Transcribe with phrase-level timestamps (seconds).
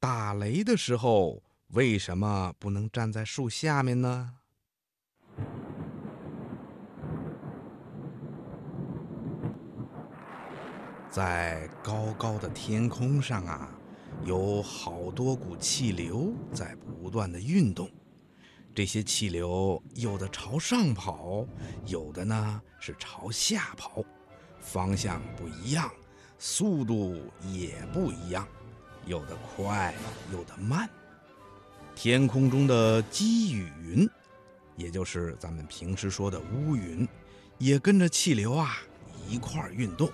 [0.00, 1.42] 打雷的时候
[1.74, 4.32] 为什么不能站在树下面呢？
[11.10, 13.70] 在高高的天空上啊，
[14.24, 17.86] 有好多股气流在不断的运动。
[18.74, 21.44] 这些气流有的朝上跑，
[21.84, 24.02] 有的呢是朝下跑，
[24.60, 25.90] 方向不一样，
[26.38, 28.48] 速度也不一样，
[29.06, 29.94] 有的快，
[30.32, 30.88] 有的慢。
[31.94, 34.08] 天空中的积雨云，
[34.76, 37.06] 也就是咱们平时说的乌云，
[37.58, 38.78] 也跟着气流啊
[39.28, 40.10] 一块儿运动。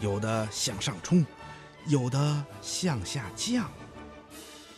[0.00, 1.24] 有的向上冲，
[1.86, 3.70] 有的向下降。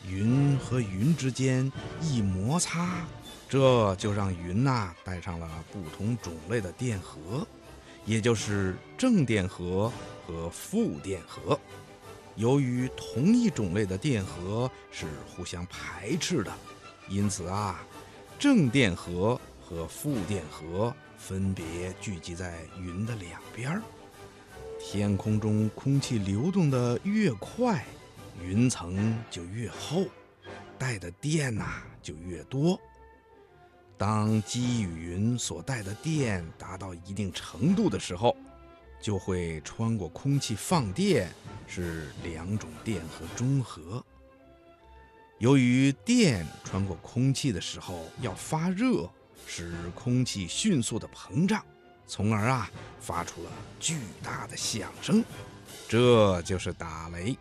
[0.06, 3.06] 云和云之间一摩擦，
[3.48, 7.46] 这就让云呐带上了不同种类的电荷，
[8.04, 9.90] 也就是正电荷
[10.26, 11.58] 和负电荷。
[12.36, 16.52] 由于同一种类的电荷是互相排斥的，
[17.08, 17.84] 因此啊，
[18.38, 23.82] 正电荷和负电荷分别聚集在云的两边儿。
[24.80, 27.84] 天空中空气流动的越快，
[28.42, 30.04] 云层就越厚，
[30.76, 32.78] 带的电呐就越多。
[33.96, 38.36] 当积雨云所带的电达到一定程度的时候，
[39.04, 41.30] 就会穿过空气放电，
[41.66, 44.02] 是两种电荷中和。
[45.36, 49.06] 由于电穿过空气的时候要发热，
[49.46, 51.62] 使空气迅速的膨胀。
[52.06, 55.22] 从而啊，发出了巨大的响声，
[55.86, 57.36] 这就是打雷。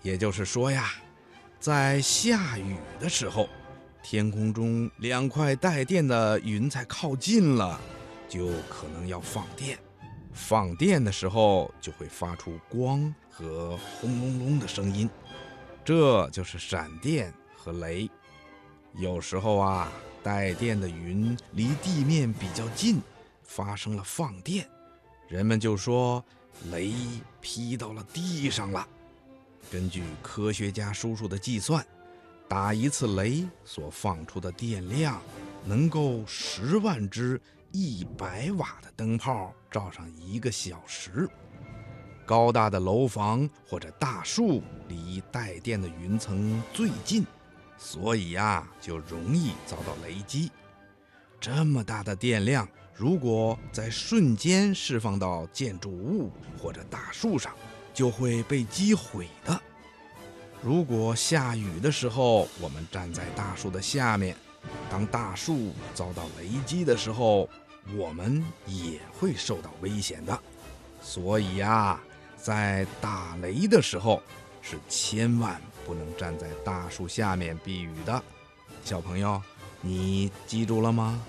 [0.00, 0.92] 也就是说呀，
[1.58, 3.48] 在下雨的时候，
[4.00, 7.80] 天空中两块带电的云彩靠近了，
[8.28, 9.76] 就可能要放电。
[10.34, 15.08] 放电的时候就会发出光和轰隆隆的声音，
[15.82, 18.10] 这就是闪电和雷。
[18.94, 19.90] 有时候啊，
[20.22, 23.00] 带电的云离地面比较近。
[23.46, 24.68] 发生了放电，
[25.28, 26.24] 人们就说
[26.72, 26.92] 雷
[27.40, 28.88] 劈到了地上了。
[29.70, 31.86] 根据科学家叔叔的计算，
[32.48, 35.22] 打一次雷所放出的电量，
[35.64, 37.40] 能够十万只
[37.76, 41.28] 一百瓦的灯泡照上一个小时。
[42.24, 47.26] 高大的楼房或者大树离带电的云层最近，
[47.76, 50.52] 所以呀，就容易遭到雷击。
[51.40, 52.66] 这么大的电量。
[52.94, 57.52] 如果在瞬间释放到建筑物或者大树上，
[57.92, 59.60] 就会被击毁的。
[60.62, 64.36] 如果下雨的时候，我们站在大树的下面，
[64.88, 67.48] 当大树遭到雷击的时候，
[67.96, 70.38] 我们也会受到危险的。
[71.02, 72.00] 所以啊，
[72.36, 74.22] 在打雷的时候，
[74.62, 78.22] 是千万不能站在大树下面避雨的。
[78.84, 79.40] 小朋友，
[79.80, 81.22] 你记住了吗？